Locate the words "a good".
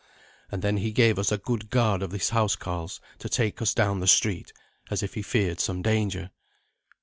1.31-1.69